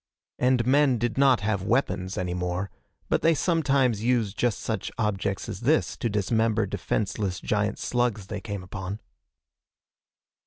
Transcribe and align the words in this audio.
And 0.39 0.65
men 0.65 0.97
did 0.97 1.15
not 1.19 1.41
have 1.41 1.61
weapons 1.61 2.17
any 2.17 2.33
more, 2.33 2.71
but 3.07 3.21
they 3.21 3.35
sometimes 3.35 4.01
used 4.03 4.35
just 4.35 4.59
such 4.61 4.91
objects 4.97 5.47
as 5.47 5.59
this 5.59 5.95
to 5.97 6.09
dismember 6.09 6.65
defenseless 6.65 7.39
giant 7.39 7.77
slugs 7.77 8.25
they 8.25 8.41
came 8.41 8.63
upon. 8.63 8.99